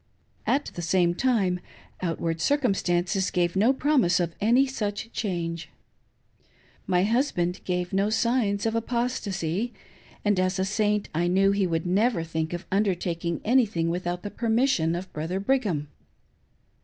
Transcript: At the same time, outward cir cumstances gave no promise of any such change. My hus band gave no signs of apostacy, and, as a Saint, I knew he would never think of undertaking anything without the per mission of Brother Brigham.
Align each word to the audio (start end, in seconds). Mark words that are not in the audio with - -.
At 0.47 0.71
the 0.73 0.81
same 0.81 1.13
time, 1.13 1.59
outward 2.01 2.41
cir 2.41 2.57
cumstances 2.57 3.31
gave 3.31 3.55
no 3.55 3.71
promise 3.71 4.19
of 4.19 4.33
any 4.41 4.65
such 4.65 5.11
change. 5.11 5.69
My 6.87 7.03
hus 7.03 7.31
band 7.31 7.63
gave 7.65 7.93
no 7.93 8.09
signs 8.09 8.65
of 8.65 8.73
apostacy, 8.73 9.73
and, 10.25 10.39
as 10.39 10.57
a 10.57 10.65
Saint, 10.65 11.07
I 11.13 11.27
knew 11.27 11.51
he 11.51 11.67
would 11.67 11.85
never 11.85 12.23
think 12.23 12.51
of 12.51 12.65
undertaking 12.71 13.41
anything 13.45 13.91
without 13.91 14.23
the 14.23 14.31
per 14.31 14.49
mission 14.49 14.95
of 14.95 15.13
Brother 15.13 15.39
Brigham. 15.39 15.87